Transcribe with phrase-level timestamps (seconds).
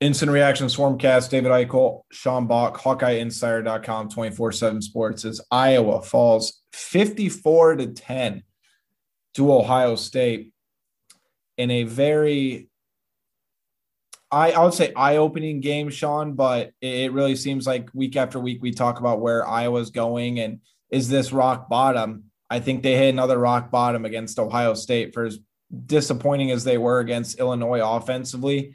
[0.00, 7.76] Instant Reaction Swarmcast, David Eichel, Sean Bach, HawkeyeInsider.com, 24 7 Sports as Iowa falls 54
[7.76, 8.44] to 10
[9.34, 10.52] to Ohio State
[11.56, 12.68] in a very,
[14.30, 18.38] I, I would say, eye opening game, Sean, but it really seems like week after
[18.38, 22.24] week we talk about where Iowa's going and is this rock bottom?
[22.48, 25.40] I think they hit another rock bottom against Ohio State for as
[25.86, 28.74] disappointing as they were against Illinois offensively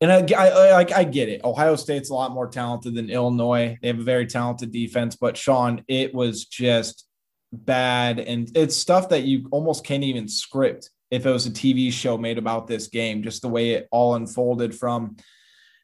[0.00, 1.42] and I, I, I, get it.
[1.44, 3.76] Ohio State's a lot more talented than Illinois.
[3.82, 7.06] They have a very talented defense, but Sean, it was just
[7.52, 11.92] bad, and it's stuff that you almost can't even script if it was a TV
[11.92, 13.22] show made about this game.
[13.22, 15.16] Just the way it all unfolded from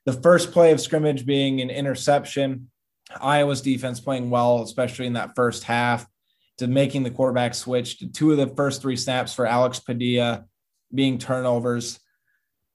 [0.06, 2.70] the first play of scrimmage being an interception,
[3.20, 6.06] Iowa's defense playing well, especially in that first half,
[6.58, 10.44] to making the quarterback switch to two of the first three snaps for Alex Padilla
[10.94, 11.98] being turnovers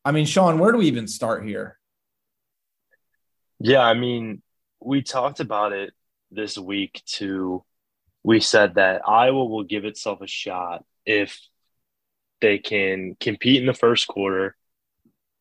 [0.05, 1.77] I mean, Sean, where do we even start here?
[3.59, 4.41] Yeah, I mean,
[4.79, 5.93] we talked about it
[6.31, 7.63] this week too.
[8.23, 11.39] We said that Iowa will give itself a shot if
[12.41, 14.55] they can compete in the first quarter,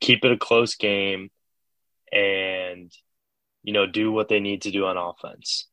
[0.00, 1.30] keep it a close game,
[2.12, 2.92] and
[3.62, 5.66] you know do what they need to do on offense.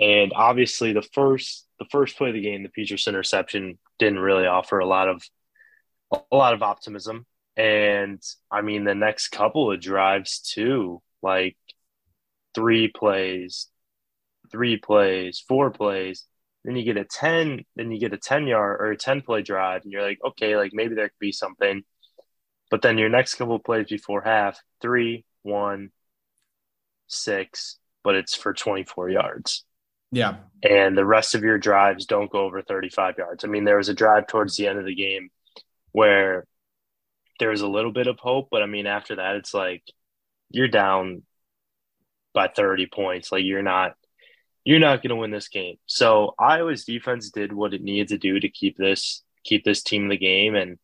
[0.00, 4.46] And obviously, the first the first play of the game, the Petras interception, didn't really
[4.46, 5.22] offer a lot of
[6.12, 7.26] a lot of optimism.
[7.56, 11.56] And I mean, the next couple of drives too, like
[12.54, 13.68] three plays,
[14.50, 16.26] three plays, four plays.
[16.64, 19.42] Then you get a 10, then you get a 10 yard or a 10 play
[19.42, 21.82] drive, and you're like, okay, like maybe there could be something.
[22.70, 25.90] But then your next couple of plays before half, three, one,
[27.08, 29.64] six, but it's for 24 yards.
[30.10, 30.36] Yeah.
[30.62, 33.44] And the rest of your drives don't go over 35 yards.
[33.44, 35.30] I mean, there was a drive towards the end of the game
[35.92, 36.46] where
[37.42, 39.82] there was a little bit of hope, but I mean, after that, it's like
[40.50, 41.22] you're down
[42.32, 43.32] by 30 points.
[43.32, 43.94] Like you're not,
[44.64, 45.74] you're not going to win this game.
[45.86, 50.04] So Iowa's defense did what it needed to do to keep this, keep this team
[50.04, 50.54] in the game.
[50.54, 50.78] And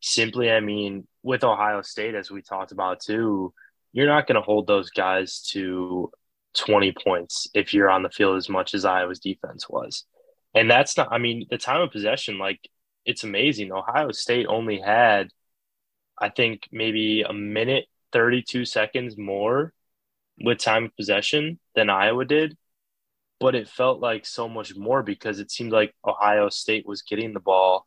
[0.00, 3.52] simply, I mean, with Ohio State, as we talked about too,
[3.92, 6.12] you're not going to hold those guys to
[6.54, 10.04] 20 points if you're on the field as much as Iowa's defense was.
[10.54, 12.60] And that's not, I mean, the time of possession, like
[13.04, 13.72] it's amazing.
[13.72, 15.30] Ohio State only had
[16.18, 19.72] I think maybe a minute 32 seconds more
[20.38, 22.56] with time of possession than Iowa did.
[23.38, 27.34] But it felt like so much more because it seemed like Ohio State was getting
[27.34, 27.86] the ball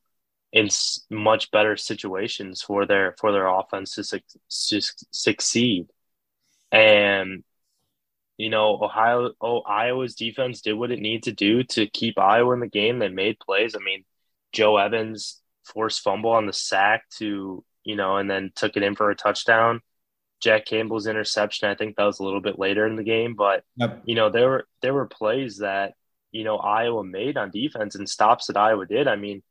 [0.52, 0.70] in
[1.10, 4.20] much better situations for their for their offense to, su-
[4.50, 5.88] to succeed.
[6.72, 7.44] And
[8.38, 12.54] you know, Ohio oh, Iowa's defense did what it needed to do to keep Iowa
[12.54, 13.00] in the game.
[13.00, 13.76] They made plays.
[13.76, 14.06] I mean,
[14.54, 18.96] Joe Evans forced fumble on the sack to you know, and then took it in
[18.96, 19.82] for a touchdown.
[20.42, 23.64] Jack Campbell's interception, I think that was a little bit later in the game, but
[23.76, 24.02] yep.
[24.06, 25.94] you know, there were there were plays that,
[26.32, 29.08] you know, Iowa made on defense and stops that Iowa did.
[29.08, 29.44] I mean,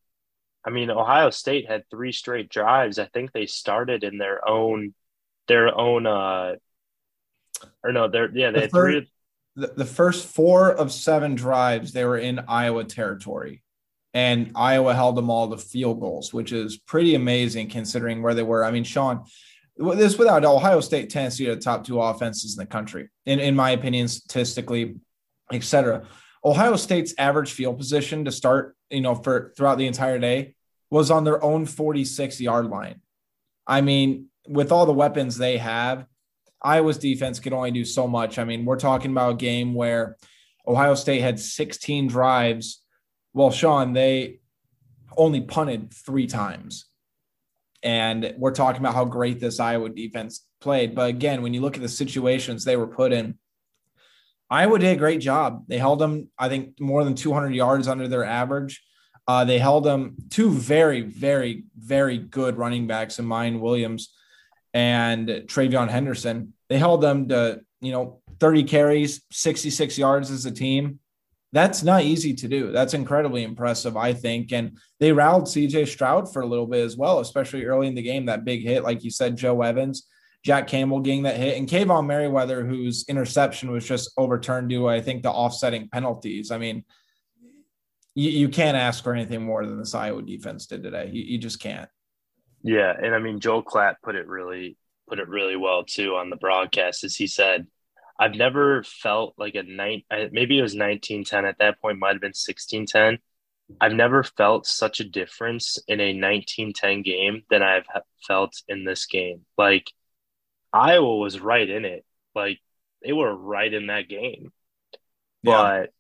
[0.65, 2.98] I mean, Ohio State had three straight drives.
[2.98, 4.95] I think they started in their own
[5.47, 6.54] their own uh
[7.83, 9.10] or no, they're yeah, they the had third, three
[9.59, 13.63] the, the first four of seven drives they were in Iowa territory
[14.15, 18.43] and Iowa held them all to field goals, which is pretty amazing considering where they
[18.43, 18.65] were.
[18.65, 19.25] I mean, Sean,
[19.77, 23.55] this without Ohio State, Tennessee are the top two offenses in the country, in, in
[23.55, 24.97] my opinion, statistically,
[25.53, 26.07] et cetera.
[26.45, 30.55] Ohio State's average field position to start, you know, for throughout the entire day
[30.91, 33.01] was on their own 46 yard line.
[33.66, 36.07] I mean, with all the weapons they have,
[36.63, 38.39] Iowa's defense could only do so much.
[38.39, 40.16] I mean, we're talking about a game where
[40.66, 42.83] Ohio State had 16 drives
[43.38, 44.40] well, Sean, they
[45.16, 46.86] only punted three times.
[47.84, 50.96] And we're talking about how great this Iowa defense played.
[50.96, 53.38] But again, when you look at the situations they were put in,
[54.50, 55.62] Iowa did a great job.
[55.68, 58.82] They held them, I think, more than 200 yards under their average.
[59.28, 64.12] Uh, they held them two very, very, very good running backs in Miyan Williams
[64.74, 66.54] and TreVeyon Henderson.
[66.68, 70.98] They held them to, you know, 30 carries, 66 yards as a team.
[71.53, 72.72] That's not easy to do.
[72.72, 74.53] That's incredibly impressive, I think.
[74.53, 78.03] And they rallied CJ Stroud for a little bit as well, especially early in the
[78.03, 78.27] game.
[78.27, 80.06] That big hit, like you said, Joe Evans
[80.45, 85.00] Jack Campbell getting that hit, and Kaevon Merriweather, whose interception was just overturned due, I
[85.00, 86.50] think, the offsetting penalties.
[86.50, 86.84] I mean,
[88.15, 91.10] you, you can't ask for anything more than this Iowa defense did today.
[91.12, 91.89] You, you just can't.
[92.62, 94.77] Yeah, and I mean, Joel Klatt put it really
[95.09, 97.66] put it really well too on the broadcast, as he said,
[98.18, 100.04] "I've never felt like a night.
[100.32, 103.18] Maybe it was nineteen ten at that point, might have been sixteen ten.
[103.80, 107.86] I've never felt such a difference in a 1910 game than I've
[108.26, 109.44] felt in this game.
[109.59, 109.92] Like
[110.72, 112.04] Iowa was right in it.
[112.34, 112.60] Like
[113.04, 114.53] they were right in that game.
[115.42, 115.53] Yeah.
[115.53, 115.92] But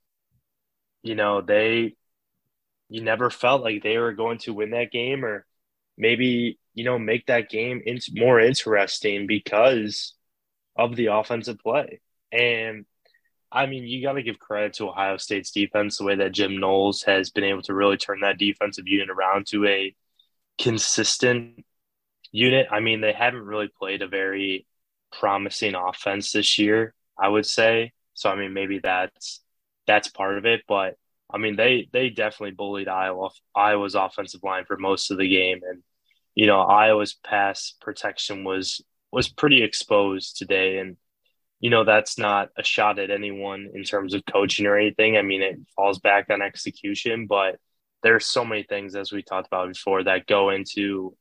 [1.02, 1.94] you know, they
[2.88, 5.44] you never felt like they were going to win that game or
[5.98, 10.14] maybe, you know, make that game into more interesting because
[10.74, 12.00] of the offensive play.
[12.32, 12.84] And
[13.50, 16.58] I mean, you got to give credit to Ohio State's defense, the way that Jim
[16.58, 19.94] Knowles has been able to really turn that defensive unit around to a
[20.58, 21.64] consistent
[22.30, 22.66] unit.
[22.70, 24.66] I mean, they haven't really played a very
[25.12, 27.92] promising offense this year, I would say.
[28.14, 29.40] So I mean, maybe that's
[29.86, 30.96] that's part of it, but
[31.32, 35.60] I mean, they they definitely bullied Iowa Iowa's offensive line for most of the game,
[35.68, 35.82] and
[36.34, 38.82] you know, Iowa's pass protection was
[39.12, 40.96] was pretty exposed today, and
[41.60, 45.16] you know, that's not a shot at anyone in terms of coaching or anything.
[45.16, 47.56] I mean, it falls back on execution, but
[48.02, 51.16] there's so many things as we talked about before that go into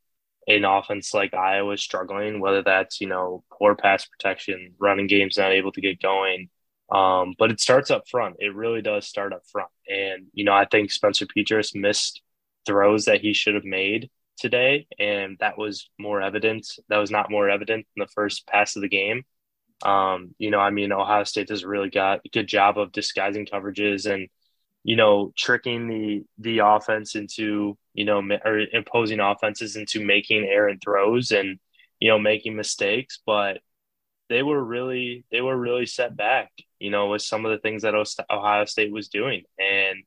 [0.47, 5.51] an offense like Iowa struggling, whether that's, you know, poor pass protection, running games not
[5.51, 6.49] able to get going.
[6.89, 8.37] Um, but it starts up front.
[8.39, 9.69] It really does start up front.
[9.89, 12.21] And, you know, I think Spencer Petras missed
[12.65, 14.87] throws that he should have made today.
[14.97, 16.67] And that was more evident.
[16.87, 19.25] That was not more evident in the first pass of the game.
[19.83, 23.45] Um, you know, I mean, Ohio State has really got a good job of disguising
[23.45, 24.29] coverages and
[24.87, 30.81] you know, tricking the the offense into, you know, or imposing offenses into making errant
[30.81, 31.59] throws and,
[31.99, 33.59] you know, making mistakes, but
[34.29, 37.81] they were really they were really set back, you know, with some of the things
[37.83, 37.95] that
[38.29, 39.43] Ohio State was doing.
[39.59, 40.03] And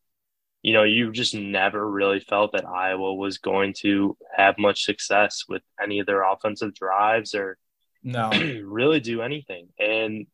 [0.63, 5.45] you know, you just never really felt that Iowa was going to have much success
[5.49, 7.59] with any of their offensive drives or
[8.03, 8.31] no
[8.65, 9.69] really do anything.
[9.79, 10.27] And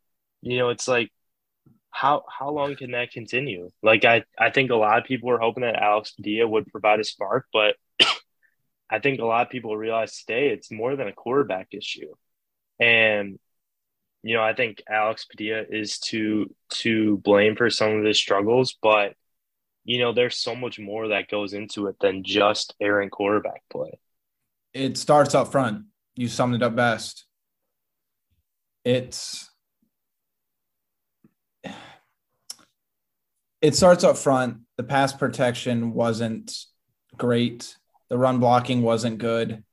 [0.42, 1.10] you know, it's like
[1.90, 3.70] how how long can that continue?
[3.82, 7.00] Like I I think a lot of people were hoping that Alex Padilla would provide
[7.00, 7.76] a spark, but
[8.90, 12.12] I think a lot of people realize today it's more than a quarterback issue.
[12.78, 13.38] And
[14.22, 18.76] you know, I think Alex Padilla is to to blame for some of his struggles,
[18.82, 19.14] but
[19.84, 23.98] you know, there's so much more that goes into it than just errant quarterback play.
[24.74, 25.84] It starts up front.
[26.16, 27.25] You summed it up best.
[28.86, 29.50] It's
[33.60, 34.58] it starts up front.
[34.76, 36.56] The pass protection wasn't
[37.16, 37.74] great.
[38.10, 39.64] The run blocking wasn't good.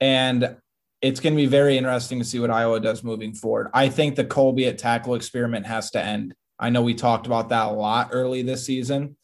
[0.00, 0.56] And
[1.00, 3.68] it's going to be very interesting to see what Iowa does moving forward.
[3.72, 6.34] I think the Colby at tackle experiment has to end.
[6.58, 9.16] I know we talked about that a lot early this season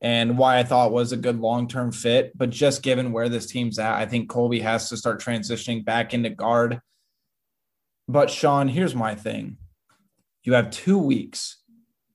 [0.00, 2.38] and why I thought was a good long term fit.
[2.38, 6.14] But just given where this team's at, I think Colby has to start transitioning back
[6.14, 6.80] into guard.
[8.08, 9.58] But Sean, here's my thing
[10.44, 11.62] you have two weeks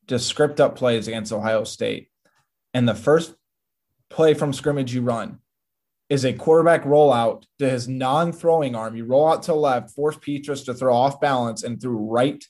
[0.07, 2.09] to script up plays against Ohio State.
[2.73, 3.35] And the first
[4.09, 5.39] play from scrimmage you run
[6.09, 8.95] is a quarterback rollout to his non throwing arm.
[8.95, 12.43] You roll out to left, force Petras to throw off balance and threw right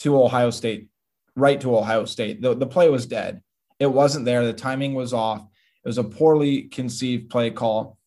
[0.00, 0.88] to Ohio State,
[1.36, 2.42] right to Ohio State.
[2.42, 3.42] The, the play was dead.
[3.78, 4.44] It wasn't there.
[4.44, 5.42] The timing was off.
[5.84, 7.98] It was a poorly conceived play call.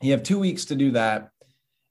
[0.00, 1.30] You have two weeks to do that.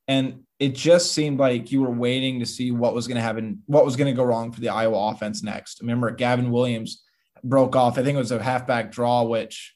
[0.08, 3.64] And it just seemed like you were waiting to see what was going to happen,
[3.66, 5.82] what was going to go wrong for the Iowa offense next.
[5.82, 7.02] Remember, Gavin Williams
[7.44, 7.98] broke off.
[7.98, 9.76] I think it was a halfback draw, which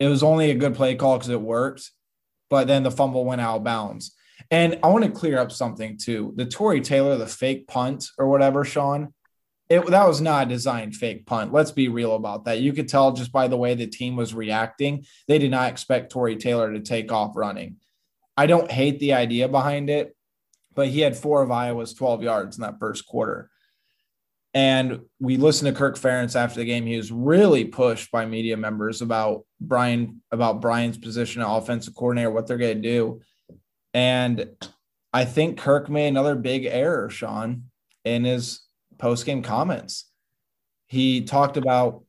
[0.00, 1.90] it was only a good play call because it worked,
[2.48, 4.16] but then the fumble went out of bounds.
[4.50, 6.32] And I want to clear up something too.
[6.36, 9.12] The Tory Taylor, the fake punt or whatever, Sean,
[9.68, 11.52] it, that was not a designed fake punt.
[11.52, 12.60] Let's be real about that.
[12.60, 16.10] You could tell just by the way the team was reacting, they did not expect
[16.10, 17.76] Tory Taylor to take off running.
[18.36, 20.14] I don't hate the idea behind it,
[20.74, 23.50] but he had four of Iowa's 12 yards in that first quarter.
[24.52, 26.86] And we listened to Kirk Ferentz after the game.
[26.86, 32.30] He was really pushed by media members about Brian, about Brian's position at offensive coordinator,
[32.30, 33.20] what they're going to do.
[33.92, 34.48] And
[35.12, 37.64] I think Kirk made another big error, Sean,
[38.04, 38.60] in his
[38.98, 40.10] post game comments.
[40.86, 42.04] He talked about,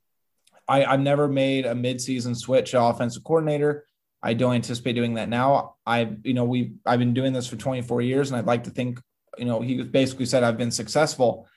[0.67, 3.86] I, I've never made a midseason switch offensive coordinator.
[4.27, 5.75] I don't anticipate doing that now.
[5.85, 8.69] I, you know, we I've been doing this for 24 years, and I'd like to
[8.69, 8.99] think,
[9.37, 11.47] you know, he basically said I've been successful.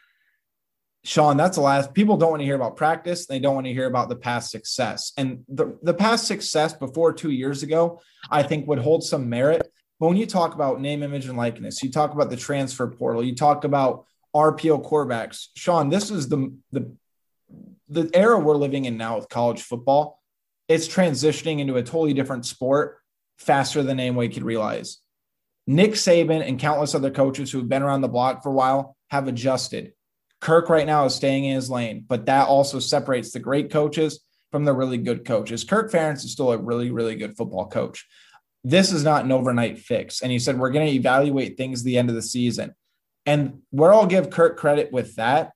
[1.03, 1.95] Sean, that's the last.
[1.95, 3.27] People don't want to hear about practice.
[3.27, 5.13] They don't want to hear about the past success.
[5.17, 8.01] And the, the past success before two years ago,
[8.31, 9.69] I think would hold some merit.
[9.99, 13.25] But when you talk about name, image, and likeness, you talk about the transfer portal,
[13.25, 15.49] you talk about RPO quarterbacks.
[15.57, 16.95] Sean, this is the the
[17.89, 20.20] the era we're living in now with college football.
[20.71, 22.99] It's transitioning into a totally different sport
[23.39, 24.99] faster than anyone could realize.
[25.67, 28.97] Nick Saban and countless other coaches who have been around the block for a while
[29.11, 29.95] have adjusted.
[30.41, 34.21] Kirk right now is staying in his lane, but that also separates the great coaches
[34.53, 35.65] from the really good coaches.
[35.65, 38.07] Kirk Ferentz is still a really, really good football coach.
[38.63, 40.23] This is not an overnight fix.
[40.23, 42.77] And he said, we're going to evaluate things at the end of the season.
[43.27, 45.51] And where I'll give Kirk credit with that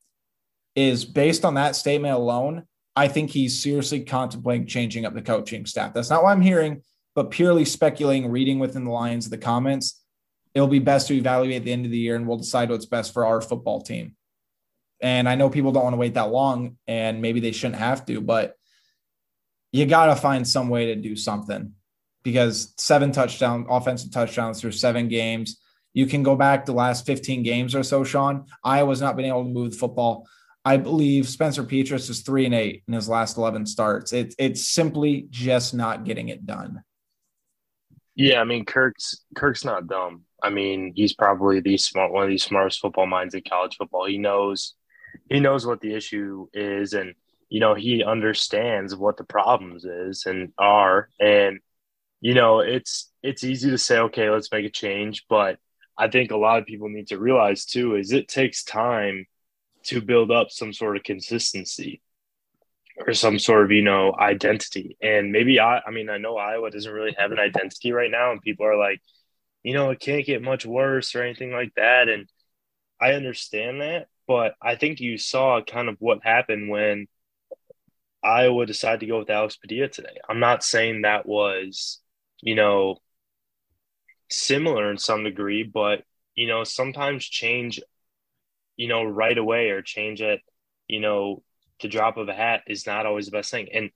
[0.75, 2.65] is based on that statement alone,
[2.97, 5.95] I think he's seriously contemplating changing up the coaching staff.
[5.95, 6.83] That's not what I'm hearing,
[7.15, 10.01] but purely speculating, reading within the lines of the comments.
[10.55, 12.87] It'll be best to evaluate at the end of the year and we'll decide what's
[12.87, 14.15] best for our football team.
[15.01, 18.07] And I know people don't want to wait that long and maybe they shouldn't have
[18.07, 18.55] to, but
[19.73, 21.73] you got to find some way to do something
[22.23, 25.61] because seven touchdown offensive touchdowns through seven games.
[25.95, 28.47] You can go back the last 15 games or so, Sean.
[28.63, 30.27] Iowa's not been able to move the football.
[30.65, 34.13] I believe Spencer Petras is three and eight in his last 11 starts.
[34.13, 36.83] It, it's simply just not getting it done.
[38.17, 40.23] Yeah, I mean Kirk's Kirk's not dumb.
[40.43, 44.07] I mean, he's probably the smart one of the smartest football minds in college football.
[44.07, 44.75] He knows
[45.29, 47.15] he knows what the issue is and
[47.49, 51.59] you know, he understands what the problems is and are and
[52.21, 55.59] you know, it's it's easy to say okay, let's make a change, but
[55.99, 59.27] I think a lot of people need to realize too is it takes time
[59.85, 62.01] to build up some sort of consistency
[63.07, 64.97] or some sort of you know identity.
[65.03, 68.33] And maybe i i mean i know iowa doesn't really have an identity right now
[68.33, 69.01] and people are like
[69.63, 72.09] you know it can't get much worse or anything like that.
[72.09, 72.29] And
[73.01, 77.07] i understand that but i think you saw kind of what happened when
[78.23, 80.17] iowa decided to go with alex padilla today.
[80.29, 82.01] I'm not saying that was
[82.41, 82.99] you know
[84.31, 86.03] similar in some degree but
[86.35, 87.81] you know sometimes change
[88.77, 90.41] you know, right away or change it,
[90.89, 91.43] you know,
[91.81, 93.69] to drop of a hat is not always the best thing.
[93.73, 93.91] And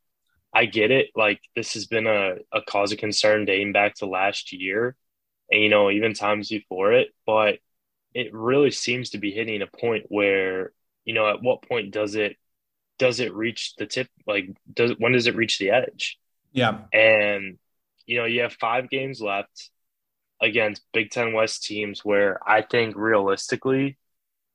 [0.55, 1.11] I get it.
[1.15, 4.97] Like this has been a, a cause of concern dating back to last year
[5.51, 7.59] and, you know, even times before it, but
[8.15, 10.73] it really seems to be hitting a point where,
[11.05, 12.37] you know, at what point does it,
[12.99, 14.09] does it reach the tip?
[14.27, 16.19] Like, does, when does it reach the edge?
[16.53, 16.81] Yeah.
[16.93, 17.59] And,
[18.07, 19.71] you know, you have five games left
[20.41, 23.99] against Big Ten West teams where I think realistically,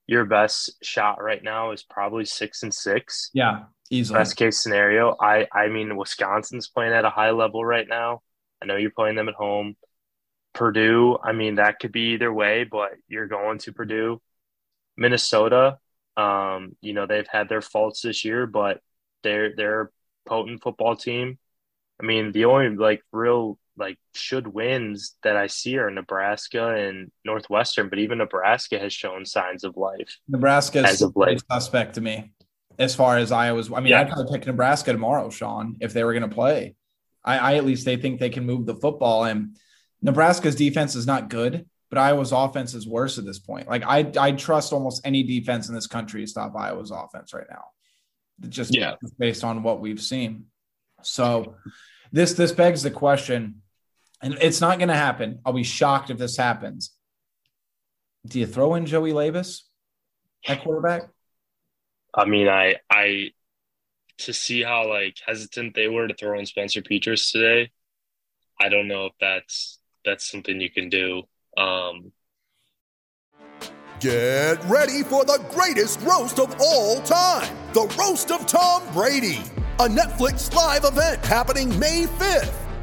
[0.07, 3.29] your best shot right now is probably six and six.
[3.33, 4.19] Yeah, easily.
[4.19, 5.15] Best case scenario.
[5.19, 8.21] I I mean Wisconsin's playing at a high level right now.
[8.61, 9.75] I know you're playing them at home.
[10.53, 14.21] Purdue, I mean that could be either way, but you're going to Purdue.
[14.95, 15.79] Minnesota,
[16.15, 18.81] um, you know, they've had their faults this year, but
[19.23, 19.89] they're they're a
[20.29, 21.39] potent football team.
[22.01, 27.11] I mean, the only like real like should wins that I see are Nebraska and
[27.25, 30.17] Northwestern, but even Nebraska has shown signs of life.
[30.27, 31.11] Nebraska is a
[31.51, 32.31] suspect to me
[32.77, 33.71] as far as Iowa's.
[33.71, 34.01] I mean, yeah.
[34.01, 36.75] I'd probably pick Nebraska tomorrow, Sean, if they were going to play.
[37.23, 39.57] I, I at least they think they can move the football, and
[40.01, 43.67] Nebraska's defense is not good, but Iowa's offense is worse at this point.
[43.67, 47.47] Like I, I trust almost any defense in this country to stop Iowa's offense right
[47.49, 47.65] now,
[48.49, 48.95] just yeah.
[49.17, 50.45] based on what we've seen.
[51.01, 51.55] So
[52.11, 53.62] this this begs the question
[54.23, 55.39] and it's not going to happen.
[55.45, 56.91] I'll be shocked if this happens.
[58.25, 59.63] Do you throw in Joey Labas
[60.47, 61.09] at quarterback?
[62.15, 63.31] I mean, I I
[64.19, 67.71] to see how like hesitant they were to throw in Spencer Petras today.
[68.61, 71.23] I don't know if that's that's something you can do.
[71.57, 72.13] Um,
[73.99, 79.41] Get ready for the greatest roast of all time the roast of Tom Brady,
[79.79, 82.62] a Netflix live event happening May 5th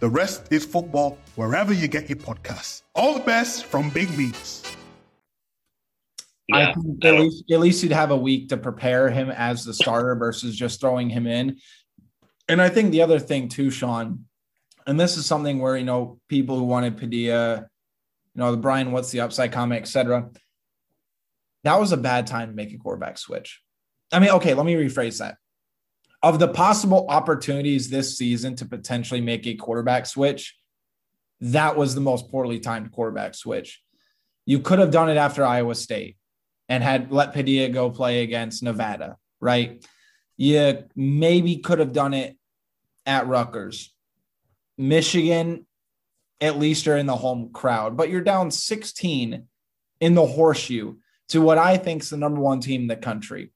[0.00, 2.80] The Rest is Football wherever you get your podcasts.
[2.94, 4.62] All the best from Big Meats.
[6.50, 9.74] I think at least, at least you'd have a week to prepare him as the
[9.74, 11.58] starter versus just throwing him in.
[12.48, 14.24] And I think the other thing too, Sean,
[14.86, 17.68] and this is something where you know people who wanted Padilla,
[18.34, 20.30] you know, the Brian, what's the upside comment, etc.
[21.64, 23.60] That was a bad time to make a quarterback switch.
[24.10, 25.36] I mean, okay, let me rephrase that.
[26.22, 30.56] Of the possible opportunities this season to potentially make a quarterback switch,
[31.40, 33.82] that was the most poorly timed quarterback switch.
[34.44, 36.16] You could have done it after Iowa State
[36.68, 39.84] and had let Padilla go play against Nevada, right?
[40.36, 42.36] You maybe could have done it
[43.06, 43.94] at Rutgers.
[44.76, 45.66] Michigan,
[46.40, 49.46] at least are in the home crowd, but you're down 16
[50.00, 50.96] in the horseshoe
[51.28, 53.52] to what I think is the number one team in the country.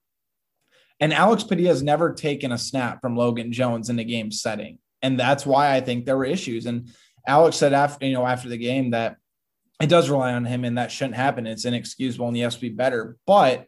[1.01, 4.79] And Alex Padilla has never taken a snap from Logan Jones in the game setting.
[5.03, 6.67] And that's why I think there were issues.
[6.67, 6.91] And
[7.27, 9.17] Alex said after, you know, after the game that
[9.81, 11.47] it does rely on him and that shouldn't happen.
[11.47, 13.17] It's inexcusable and he has to be better.
[13.27, 13.67] But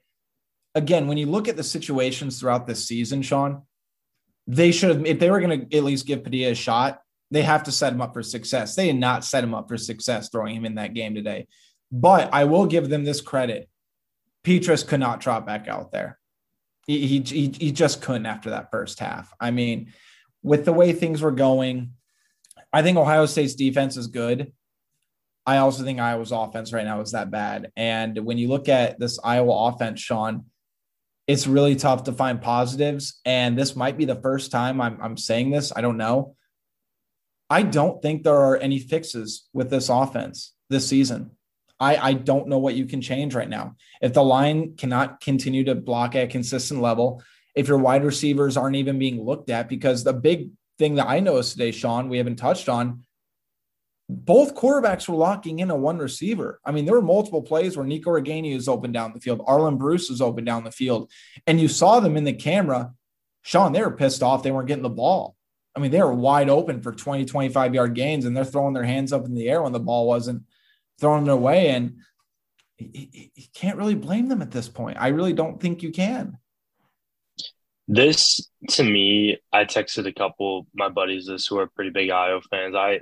[0.74, 3.62] again, when you look at the situations throughout this season, Sean,
[4.46, 7.00] they should have, if they were going to at least give Padilla a shot,
[7.32, 8.76] they have to set him up for success.
[8.76, 11.48] They did not set him up for success throwing him in that game today.
[11.90, 13.68] But I will give them this credit.
[14.44, 16.18] Petras could not trot back out there.
[16.86, 19.32] He, he, he just couldn't after that first half.
[19.40, 19.92] I mean,
[20.42, 21.92] with the way things were going,
[22.72, 24.52] I think Ohio State's defense is good.
[25.44, 27.70] I also think Iowa's offense right now is that bad.
[27.76, 30.46] And when you look at this Iowa offense, Sean,
[31.26, 33.20] it's really tough to find positives.
[33.24, 35.72] And this might be the first time I'm, I'm saying this.
[35.74, 36.36] I don't know.
[37.48, 41.30] I don't think there are any fixes with this offense this season.
[41.78, 43.76] I, I don't know what you can change right now.
[44.00, 47.22] If the line cannot continue to block at a consistent level,
[47.54, 51.20] if your wide receivers aren't even being looked at, because the big thing that I
[51.20, 53.02] noticed today, Sean, we haven't touched on,
[54.08, 56.60] both quarterbacks were locking in a one receiver.
[56.64, 59.78] I mean, there were multiple plays where Nico Ragaini is open down the field, Arland
[59.78, 61.10] Bruce is open down the field,
[61.46, 62.92] and you saw them in the camera.
[63.42, 65.36] Sean, they were pissed off they weren't getting the ball.
[65.74, 68.84] I mean, they were wide open for 20, 25 yard gains, and they're throwing their
[68.84, 70.42] hands up in the air when the ball wasn't
[71.00, 71.68] thrown their way.
[71.68, 71.98] And
[72.78, 74.98] you can't really blame them at this point.
[75.00, 76.38] I really don't think you can.
[77.88, 82.10] This to me, I texted a couple of my buddies this who are pretty big
[82.10, 82.74] Iowa fans.
[82.74, 83.00] I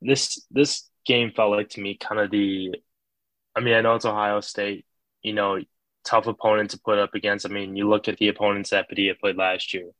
[0.00, 2.74] this this game felt like to me kind of the
[3.56, 4.84] I mean, I know it's Ohio State,
[5.22, 5.58] you know,
[6.04, 7.46] tough opponent to put up against.
[7.46, 9.90] I mean, you look at the opponents that Padilla played last year.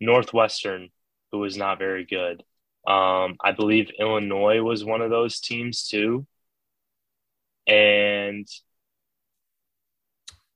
[0.00, 0.90] Northwestern,
[1.32, 2.44] who was not very good.
[2.86, 6.26] Um, I believe Illinois was one of those teams too.
[7.66, 8.48] And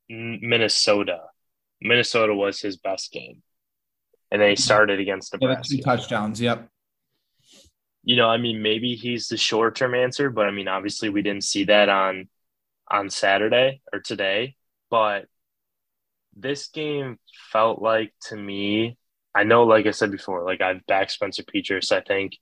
[0.08, 1.20] Minnesota.
[1.80, 3.42] Minnesota was his best game.
[4.30, 5.74] And then he started against Nebraska.
[5.74, 6.40] Yeah, two touchdowns.
[6.40, 6.68] Yep.
[8.02, 11.22] You know, I mean, maybe he's the short term answer, but I mean, obviously we
[11.22, 12.28] didn't see that on
[12.90, 14.56] on Saturday or today.
[14.90, 15.26] But
[16.36, 17.18] this game
[17.52, 18.98] felt like to me
[19.34, 21.90] I know, like I said before, like I've backed Spencer Petras.
[21.90, 22.38] I think,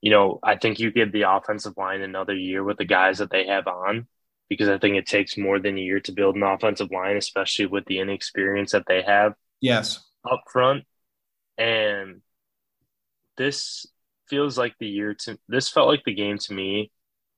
[0.00, 3.30] you know, I think you give the offensive line another year with the guys that
[3.30, 4.06] they have on,
[4.48, 7.66] because I think it takes more than a year to build an offensive line, especially
[7.66, 9.34] with the inexperience that they have.
[9.60, 10.04] Yes.
[10.30, 10.84] Up front.
[11.58, 12.22] And
[13.36, 13.86] this
[14.28, 16.90] feels like the year to this felt like the game to me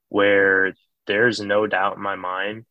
[0.08, 0.74] where
[1.06, 2.64] there's no doubt in my mind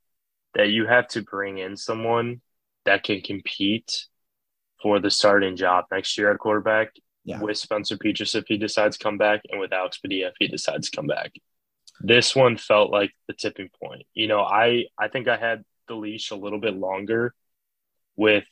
[0.55, 2.41] that you have to bring in someone
[2.85, 4.07] that can compete
[4.81, 6.89] for the starting job next year at quarterback
[7.23, 7.39] yeah.
[7.39, 10.47] with Spencer Petras if he decides to come back and with Alex Padilla if he
[10.47, 11.33] decides to come back.
[11.99, 14.05] This one felt like the tipping point.
[14.13, 17.33] You know, I I think I had the leash a little bit longer
[18.15, 18.45] with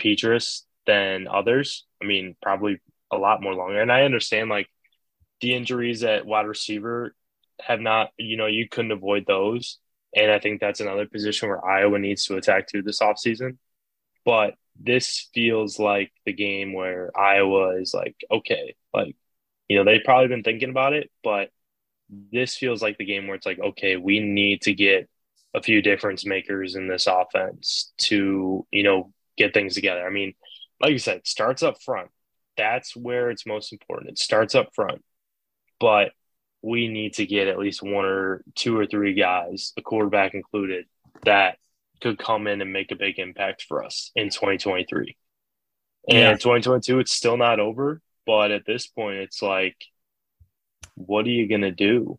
[0.00, 1.86] Petras than others.
[2.02, 3.80] I mean, probably a lot more longer.
[3.80, 4.68] And I understand like
[5.40, 7.14] the injuries at wide receiver
[7.60, 9.78] have not, you know, you couldn't avoid those.
[10.14, 13.56] And I think that's another position where Iowa needs to attack to this offseason.
[14.24, 19.16] But this feels like the game where Iowa is like, okay, like,
[19.68, 21.50] you know, they've probably been thinking about it, but
[22.32, 25.08] this feels like the game where it's like, okay, we need to get
[25.54, 30.06] a few difference makers in this offense to, you know, get things together.
[30.06, 30.34] I mean,
[30.80, 32.10] like you said, starts up front.
[32.56, 34.10] That's where it's most important.
[34.10, 35.02] It starts up front.
[35.80, 36.12] but
[36.62, 40.86] we need to get at least one or two or three guys, a quarterback included,
[41.24, 41.58] that
[42.04, 45.16] could come in and make a big impact for us in 2023.
[46.10, 46.32] And yeah.
[46.32, 49.76] 2022, it's still not over, but at this point, it's like,
[50.96, 52.18] what are you going to do?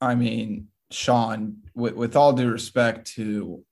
[0.00, 3.62] I mean, Sean, with, with all due respect to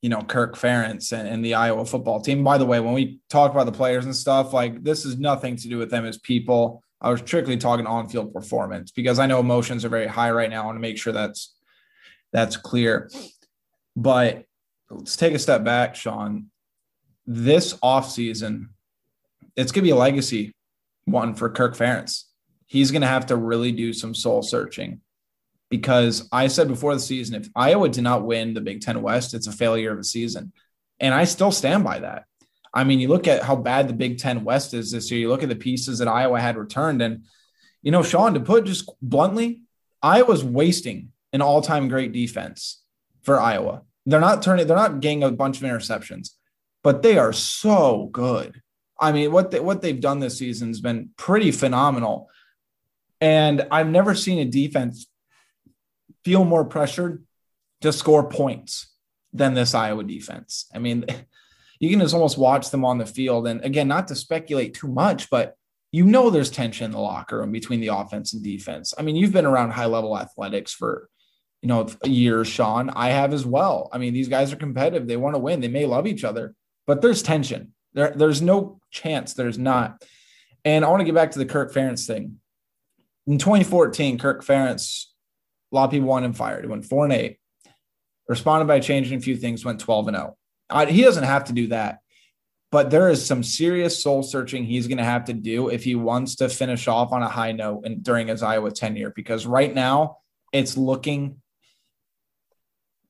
[0.00, 2.44] you know Kirk Ferentz and, and, the Iowa football team.
[2.44, 5.56] By the way, when we talk about the players and stuff, like this is nothing
[5.56, 6.84] to do with them as people.
[7.00, 10.62] I was strictly talking on-field performance because I know emotions are very high right now.
[10.62, 11.56] I want to make sure that's
[12.32, 13.10] that's clear.
[13.96, 14.44] But
[14.90, 16.50] let's take a step back, Sean.
[17.26, 18.68] This offseason,
[19.56, 20.52] it's gonna be a legacy
[21.06, 22.24] one for Kirk Ferentz.
[22.66, 25.00] He's gonna have to really do some soul searching
[25.70, 29.34] because I said before the season, if Iowa did not win the Big Ten West,
[29.34, 30.52] it's a failure of a season.
[31.00, 32.24] And I still stand by that.
[32.72, 35.28] I mean, you look at how bad the Big Ten West is this year, you
[35.28, 37.00] look at the pieces that Iowa had returned.
[37.02, 37.24] And,
[37.82, 39.62] you know, Sean, to put just bluntly,
[40.02, 42.82] Iowa's wasting an all time great defense
[43.22, 43.82] for Iowa.
[44.06, 46.30] They're not turning, they're not getting a bunch of interceptions,
[46.82, 48.62] but they are so good.
[48.98, 52.30] I mean, what they, what they've done this season has been pretty phenomenal.
[53.20, 55.06] And I've never seen a defense
[56.24, 57.24] feel more pressured
[57.82, 58.92] to score points
[59.32, 60.66] than this Iowa defense.
[60.74, 61.04] I mean,
[61.80, 63.46] you can just almost watch them on the field.
[63.46, 65.56] And again, not to speculate too much, but
[65.92, 68.94] you know there's tension in the locker room between the offense and defense.
[68.98, 71.08] I mean, you've been around high level athletics for
[71.66, 72.90] you know years, Sean.
[72.90, 73.88] I have as well.
[73.92, 75.08] I mean, these guys are competitive.
[75.08, 75.60] They want to win.
[75.60, 76.54] They may love each other,
[76.86, 77.72] but there's tension.
[77.92, 80.04] There, there's no chance there's not.
[80.64, 82.38] And I want to get back to the Kirk Ferentz thing.
[83.26, 85.06] In 2014, Kirk Ferentz
[85.72, 86.64] a lot of people want him fired.
[86.64, 87.38] He went four and eight,
[88.28, 90.36] responded by changing a few things, went 12 and 0.
[90.88, 91.98] he doesn't have to do that,
[92.70, 95.96] but there is some serious soul searching he's going to have to do if he
[95.96, 99.74] wants to finish off on a high note and during his Iowa tenure, because right
[99.74, 100.18] now
[100.52, 101.40] it's looking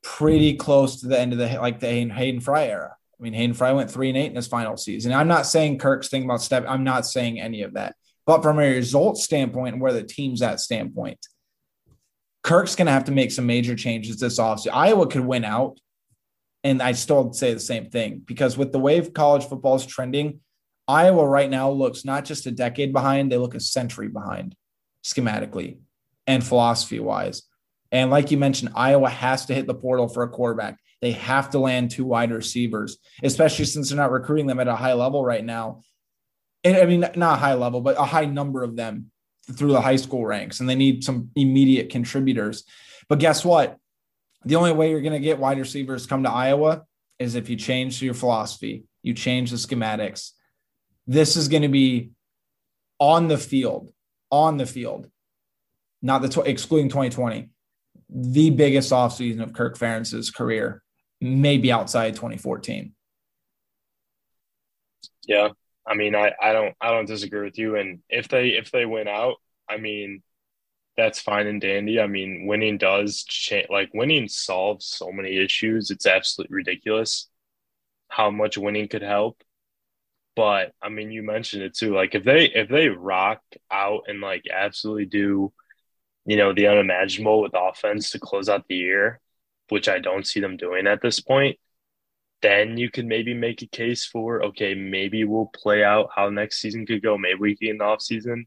[0.06, 2.94] pretty close to the end of the like the Hayden Fry era.
[3.18, 5.12] I mean, Hayden Fry went three and eight in his final season.
[5.12, 6.64] I'm not saying Kirk's thinking about step.
[6.68, 7.96] I'm not saying any of that.
[8.24, 11.18] But from a result standpoint and where the team's at standpoint,
[12.42, 14.74] Kirk's going to have to make some major changes this offseason.
[14.74, 15.78] Iowa could win out.
[16.62, 20.40] And I still say the same thing because with the way college football is trending,
[20.88, 24.54] Iowa right now looks not just a decade behind, they look a century behind
[25.04, 25.78] schematically
[26.26, 27.42] and philosophy wise.
[27.92, 30.78] And like you mentioned, Iowa has to hit the portal for a quarterback.
[31.00, 34.76] They have to land two wide receivers, especially since they're not recruiting them at a
[34.76, 35.82] high level right now.
[36.64, 39.10] And, I mean, not a high level, but a high number of them
[39.52, 42.64] through the high school ranks and they need some immediate contributors.
[43.08, 43.76] But guess what?
[44.44, 46.84] The only way you're going to get wide receivers come to Iowa
[47.18, 50.32] is if you change your philosophy, you change the schematics.
[51.06, 52.10] This is going to be
[52.98, 53.92] on the field,
[54.30, 55.08] on the field,
[56.02, 57.50] not the tw- excluding 2020,
[58.08, 60.82] the biggest offseason of Kirk Ferentz's career,
[61.20, 62.94] maybe outside 2014.
[65.26, 65.48] Yeah,
[65.86, 67.76] I mean, I, I don't I don't disagree with you.
[67.76, 69.36] And if they if they win out,
[69.68, 70.22] I mean,
[70.96, 72.00] that's fine and dandy.
[72.00, 73.68] I mean, winning does change.
[73.70, 75.90] Like winning solves so many issues.
[75.90, 77.28] It's absolutely ridiculous
[78.08, 79.42] how much winning could help.
[80.36, 81.94] But I mean, you mentioned it too.
[81.94, 83.40] Like if they if they rock
[83.70, 85.52] out and like absolutely do,
[86.26, 89.20] you know, the unimaginable with offense to close out the year,
[89.70, 91.58] which I don't see them doing at this point
[92.42, 96.60] then you could maybe make a case for okay, maybe we'll play out how next
[96.60, 97.16] season could go.
[97.16, 98.46] Maybe we can the off season.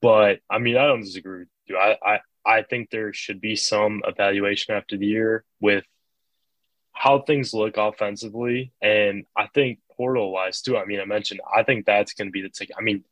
[0.00, 1.76] But I mean, I don't disagree with you.
[1.76, 5.84] I, I I think there should be some evaluation after the year with
[6.92, 10.76] how things look offensively, and I think portal wise too.
[10.76, 12.76] I mean, I mentioned I think that's going to be the ticket.
[12.78, 13.04] I mean,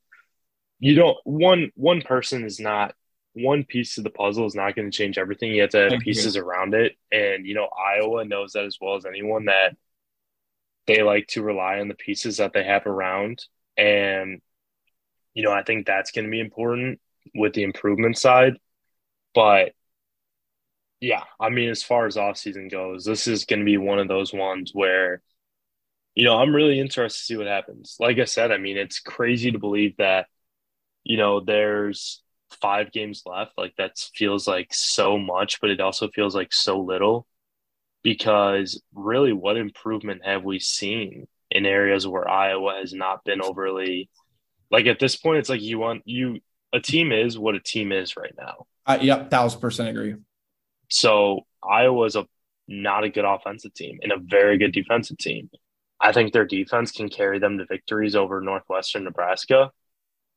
[0.79, 2.95] you don't one one person is not
[3.37, 5.53] one piece of the puzzle is not going to change everything.
[5.53, 8.96] You have to have pieces around it, and you know Iowa knows that as well
[8.96, 9.77] as anyone that
[10.87, 13.44] they like to rely on the pieces that they have around.
[13.77, 14.40] And,
[15.35, 17.01] you know, I think that's going to be important
[17.35, 18.55] with the improvement side.
[19.35, 19.72] But
[21.01, 24.09] yeah, I mean, as far as offseason goes, this is going to be one of
[24.09, 25.22] those ones where,
[26.14, 27.96] you know, I'm really interested to see what happens.
[28.01, 30.27] Like I said, I mean, it's crazy to believe that,
[31.05, 33.53] you know, there's five games left.
[33.57, 37.27] Like that feels like so much, but it also feels like so little
[38.03, 44.09] because really what improvement have we seen in areas where Iowa has not been overly
[44.71, 46.41] like at this point it's like you want you
[46.73, 48.67] a team is what a team is right now.
[48.87, 50.15] Uh, yep, thousand percent agree.
[50.89, 52.27] So Iowa Iowa's a
[52.69, 55.51] not a good offensive team and a very good defensive team.
[56.01, 59.71] I think their defense can carry them to victories over Northwestern Nebraska,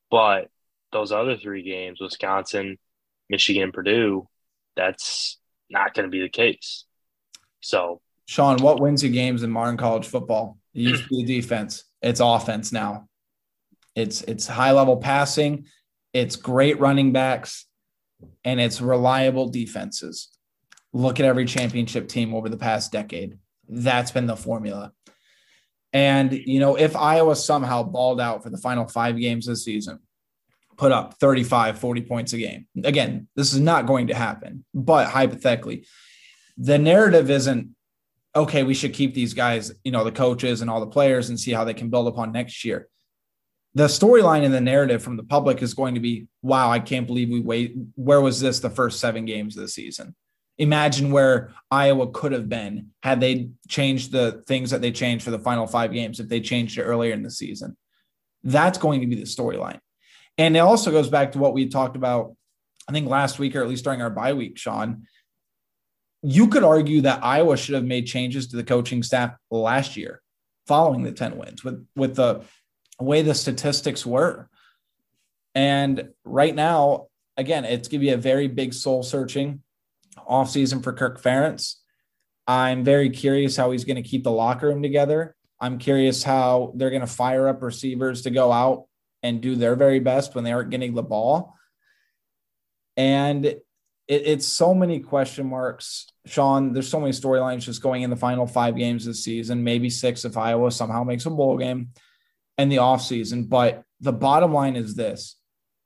[0.10, 0.50] but
[0.91, 2.78] those other three games, Wisconsin,
[3.30, 4.28] Michigan, Purdue,
[4.75, 5.38] that's
[5.69, 6.86] not going to be the case.
[7.62, 10.58] So, Sean, what wins you games in modern college football?
[10.73, 11.84] It used to be defense.
[12.02, 13.08] It's offense now.
[13.95, 15.65] It's it's high level passing,
[16.13, 17.65] it's great running backs,
[18.43, 20.30] and it's reliable defenses.
[20.93, 23.38] Look at every championship team over the past decade.
[23.67, 24.93] That's been the formula.
[25.91, 29.99] And you know, if Iowa somehow balled out for the final five games this season,
[30.79, 32.65] put up 35, 40 points a game.
[32.85, 35.85] Again, this is not going to happen, but hypothetically,
[36.57, 37.75] the narrative isn't
[38.35, 41.39] okay, we should keep these guys, you know, the coaches and all the players and
[41.39, 42.87] see how they can build upon next year.
[43.73, 47.07] The storyline in the narrative from the public is going to be, wow, I can't
[47.07, 47.75] believe we wait.
[47.95, 50.15] Where was this the first seven games of the season?
[50.59, 55.31] Imagine where Iowa could have been had they changed the things that they changed for
[55.31, 57.75] the final five games, if they changed it earlier in the season.
[58.43, 59.79] That's going to be the storyline.
[60.39, 62.34] And it also goes back to what we talked about,
[62.88, 65.06] I think last week, or at least during our bye week, Sean,
[66.23, 70.21] you could argue that Iowa should have made changes to the coaching staff last year
[70.65, 72.41] following the 10 wins with, with the
[73.02, 74.49] way the statistics were.
[75.56, 79.62] And right now, again, it's to be a very big soul searching
[80.17, 81.75] offseason for Kirk Ferentz.
[82.47, 85.36] I'm very curious how he's going to keep the locker room together.
[85.60, 88.86] I'm curious how they're going to fire up receivers to go out
[89.23, 91.55] and do their very best when they aren't getting the ball.
[92.95, 93.63] And it,
[94.08, 96.73] it's so many question marks, Sean.
[96.73, 100.25] There's so many storylines just going in the final five games this season, maybe six
[100.25, 101.89] if Iowa somehow makes a bowl game
[102.58, 103.47] and the offseason.
[103.47, 105.38] But the bottom line is this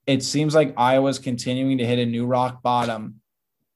[0.06, 3.20] it seems like Iowa's continuing to hit a new rock bottom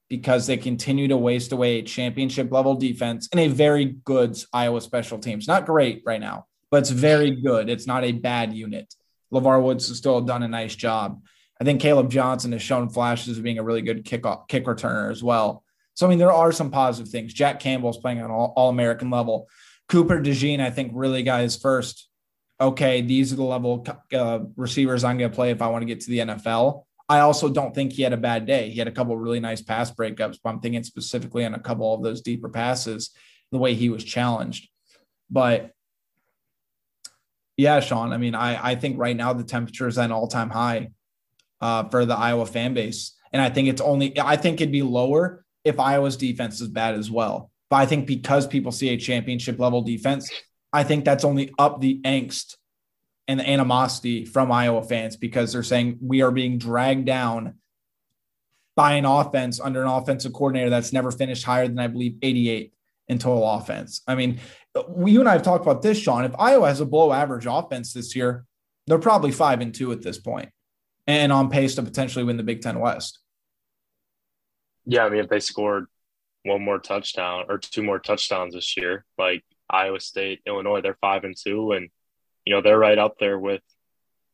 [0.09, 4.81] because they continue to waste away a championship level defense and a very good Iowa
[4.81, 5.47] special teams.
[5.47, 7.69] Not great right now, but it's very good.
[7.69, 8.95] It's not a bad unit.
[9.33, 11.23] LeVar Woods has still done a nice job.
[11.61, 15.11] I think Kaleb Johnson has shown flashes of being a really good kick kick returner
[15.11, 15.65] as well.
[15.95, 17.35] So I mean, there are some positive things.
[17.35, 19.49] Jack Campbell's playing on all, all American level.
[19.89, 22.09] Cooper DeJean, I think, really got his first.
[22.61, 25.87] Okay, these are the level uh, receivers I'm going to play if I want to
[25.87, 26.85] get to the NFL.
[27.09, 28.69] I also don't think he had a bad day.
[28.69, 31.95] He had a couple really nice pass breakups, but I'm thinking specifically on a couple
[31.95, 33.11] of those deeper passes,
[33.51, 34.69] the way he was challenged.
[35.31, 35.73] But
[37.59, 40.29] yeah, Sean, I mean, I, I think right now the temperature is at an all
[40.29, 40.91] time high
[41.61, 43.17] uh, for the Iowa fan base.
[43.33, 46.95] And I think it's only, I think it'd be lower if Iowa's defense is bad
[46.95, 47.51] as well.
[47.69, 50.31] But I think because people see a championship level defense,
[50.73, 52.55] I think that's only up the angst
[53.27, 57.55] and the animosity from Iowa fans because they're saying we are being dragged down
[58.77, 62.73] by an offense under an offensive coordinator that's never finished higher than I believe 88
[63.09, 64.03] in total offense.
[64.07, 64.39] I mean,
[65.07, 66.25] you and I have talked about this, Sean.
[66.25, 68.45] If Iowa has a below average offense this year,
[68.87, 70.51] they're probably five and two at this point
[71.07, 73.19] and on pace to potentially win the Big Ten West.
[74.85, 75.87] Yeah, I mean, if they scored
[76.45, 81.25] one more touchdown or two more touchdowns this year, like Iowa State, Illinois, they're five
[81.25, 81.91] and two, and
[82.45, 83.63] you know they're right up there with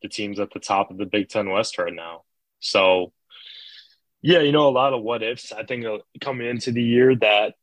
[0.02, 2.22] the teams at the top of the Big Ten West right now.
[2.60, 3.12] So,
[4.20, 5.52] yeah, you know, a lot of what ifs.
[5.52, 5.86] I think
[6.20, 7.54] coming into the year that,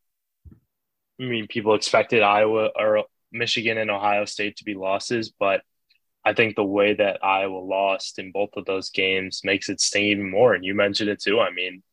[1.21, 5.62] I mean, people expected Iowa or Michigan and Ohio State to be losses, but
[6.25, 10.05] I think the way that Iowa lost in both of those games makes it sting
[10.05, 10.53] even more.
[10.53, 11.39] And you mentioned it too.
[11.39, 11.84] I mean,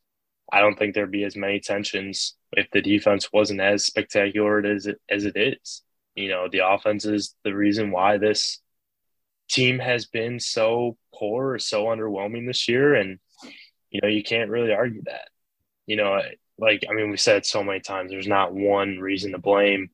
[0.50, 4.86] I don't think there'd be as many tensions if the defense wasn't as spectacular as
[4.86, 5.82] it as it is.
[6.14, 8.60] You know, the offense is the reason why this
[9.48, 12.94] team has been so poor or so underwhelming this year.
[12.94, 13.18] And,
[13.90, 15.28] you know, you can't really argue that.
[15.86, 16.20] You know,
[16.58, 19.90] like I mean, we said so many times there's not one reason to blame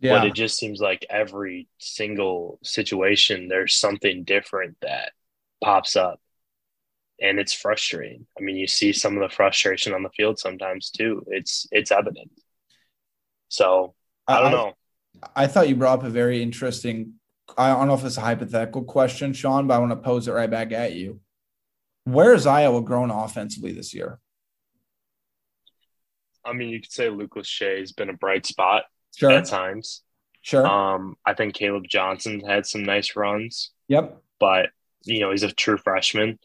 [0.00, 0.18] yeah.
[0.18, 5.12] But it just seems like every single situation, there's something different that
[5.62, 6.20] pops up.
[7.20, 8.26] And it's frustrating.
[8.38, 11.24] I mean, you see some of the frustration on the field sometimes too.
[11.26, 12.30] It's it's evident.
[13.48, 13.94] So
[14.28, 14.72] I don't I, know.
[15.34, 17.14] I thought you brought up a very interesting.
[17.56, 20.32] I don't know if it's a hypothetical question, Sean, but I want to pose it
[20.32, 21.18] right back at you.
[22.04, 24.20] Where is Iowa grown offensively this year?
[26.48, 28.84] I mean, you could say Luke Lachey has been a bright spot
[29.16, 29.30] sure.
[29.30, 30.02] at times.
[30.42, 30.66] Sure.
[30.66, 33.70] Um, I think Kaleb Johnson had some nice runs.
[33.88, 34.22] Yep.
[34.40, 34.70] But
[35.04, 36.38] you know, he's a true freshman.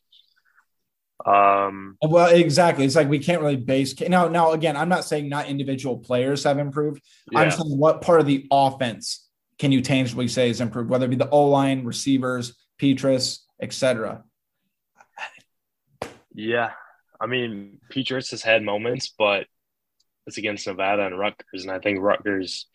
[1.25, 2.85] Um, well, exactly.
[2.85, 4.27] It's like we can't really base now.
[4.27, 7.01] Now, again, I'm not saying not individual players have improved.
[7.31, 7.39] Yeah.
[7.39, 11.09] I'm saying what part of the offense can you tangibly say is improved, whether it
[11.09, 14.23] be the O line, receivers, Petras, etc.
[16.33, 16.71] Yeah,
[17.21, 19.45] I mean, Petras has had moments, but
[20.27, 22.67] it's against Nevada and Rutgers, and I think Rutgers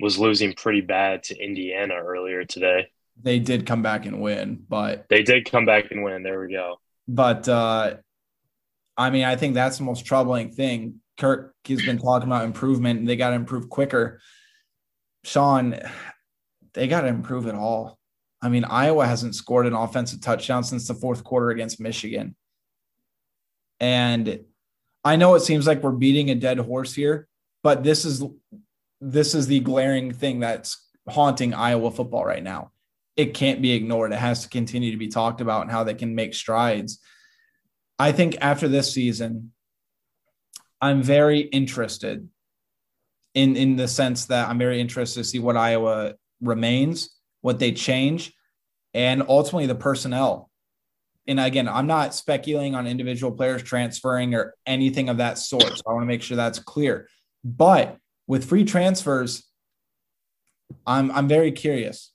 [0.00, 2.88] was losing pretty bad to Indiana earlier today.
[3.22, 6.22] They did come back and win, but they did come back and win.
[6.22, 6.80] There we go.
[7.06, 7.96] But uh,
[8.96, 11.00] I mean, I think that's the most troubling thing.
[11.18, 14.20] Kirk has been talking about improvement and they got to improve quicker.
[15.22, 15.78] Sean,
[16.72, 17.98] they got to improve it all.
[18.42, 22.36] I mean, Iowa hasn't scored an offensive touchdown since the fourth quarter against Michigan.
[23.80, 24.40] And
[25.04, 27.28] I know it seems like we're beating a dead horse here,
[27.62, 28.24] but this is
[29.00, 32.70] this is the glaring thing that's haunting Iowa football right now.
[33.16, 34.12] It can't be ignored.
[34.12, 37.00] It has to continue to be talked about and how they can make strides.
[37.98, 39.52] I think after this season,
[40.80, 42.28] I'm very interested
[43.34, 47.10] in in the sense that I'm very interested to see what Iowa remains,
[47.42, 48.32] what they change,
[48.94, 50.50] and ultimately the personnel.
[51.26, 55.78] And again, I'm not speculating on individual players transferring or anything of that sort.
[55.78, 57.08] So I want to make sure that's clear.
[57.42, 59.44] But with free transfers,
[60.86, 62.12] I'm I'm very curious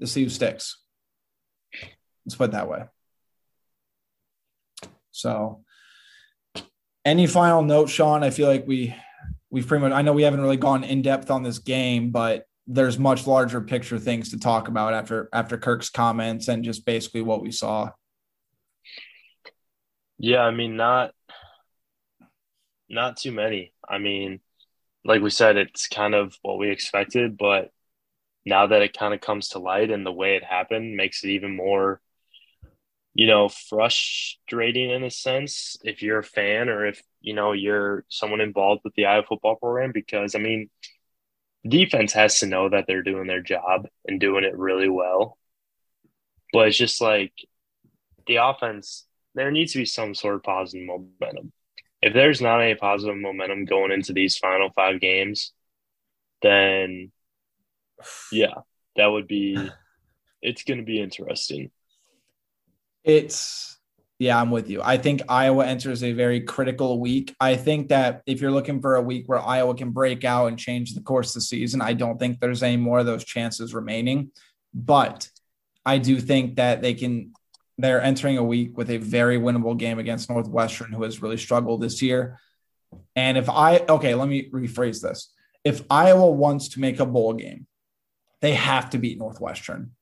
[0.00, 0.78] to see who sticks.
[2.24, 2.84] Let's put it that way.
[5.10, 5.64] So,
[7.04, 8.22] any final note, Sean?
[8.22, 8.94] I feel like we
[9.50, 9.92] we've pretty much.
[9.92, 13.60] I know we haven't really gone in depth on this game, but there's much larger
[13.60, 17.90] picture things to talk about after after Kirk's comments and just basically what we saw.
[20.18, 21.12] Yeah, I mean, not
[22.88, 23.72] not too many.
[23.88, 24.40] I mean,
[25.04, 27.70] like we said, it's kind of what we expected, but
[28.46, 31.30] now that it kind of comes to light and the way it happened makes it
[31.30, 32.00] even more
[33.12, 38.04] you know frustrating in a sense if you're a fan or if you know you're
[38.08, 40.70] someone involved with the Iowa football program because I mean
[41.66, 45.38] defense has to know that they're doing their job and doing it really well.
[46.52, 47.32] But it's just like
[48.26, 51.52] the offense there needs to be some sort of positive momentum.
[52.02, 55.52] If there's not any positive momentum going into these final five games
[56.42, 57.12] then
[58.32, 58.54] yeah
[58.96, 59.56] that would be
[60.42, 61.70] it's going to be interesting.
[63.04, 63.69] It's
[64.20, 64.82] yeah, I'm with you.
[64.84, 67.34] I think Iowa enters a very critical week.
[67.40, 70.58] I think that if you're looking for a week where Iowa can break out and
[70.58, 73.74] change the course of the season, I don't think there's any more of those chances
[73.74, 74.30] remaining.
[74.74, 75.30] But
[75.86, 77.32] I do think that they can
[77.78, 81.80] they're entering a week with a very winnable game against Northwestern, who has really struggled
[81.80, 82.38] this year.
[83.16, 85.32] And if I okay, let me rephrase this.
[85.64, 87.66] If Iowa wants to make a bowl game,
[88.42, 89.92] they have to beat Northwestern.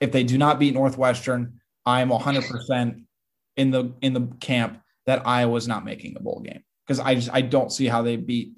[0.00, 3.05] If they do not beat Northwestern, I'm 100%
[3.56, 7.30] in the in the camp that Iowa's not making a bowl game because I just
[7.32, 8.52] I don't see how they beat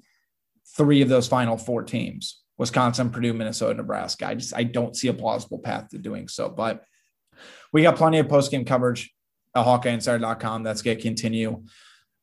[0.75, 4.27] three of those final four teams: Wisconsin, Purdue, Minnesota, Nebraska.
[4.27, 6.49] I just I don't see a plausible path to doing so.
[6.49, 6.83] But
[7.71, 9.13] we got plenty of post game coverage
[9.55, 10.63] at HawkeyeInsider.com.
[10.63, 11.63] That's going to continue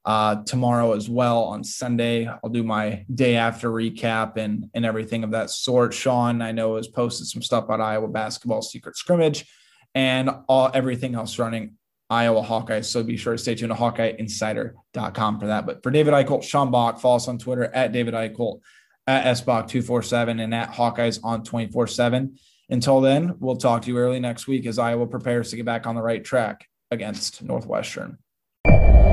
[0.04, 2.26] uh, tomorrow as well on Sunday.
[2.26, 5.94] I'll do my day after recap and and everything of that sort.
[5.94, 9.46] Sean, I know, has posted some stuff about Iowa basketball secret scrimmage
[9.94, 11.75] and all everything else running
[12.08, 12.86] Iowa Hawkeyes.
[12.86, 15.66] So be sure to stay tuned to HawkeyeInsider.com for that.
[15.66, 18.60] But for David Eickholt, Sean Bach, follow us on Twitter at David Eickholt,
[19.06, 22.38] at SBach247, and at Hawkeyes on 24 7.
[22.68, 25.86] Until then, we'll talk to you early next week as Iowa prepares to get back
[25.86, 28.18] on the right track against Northwestern.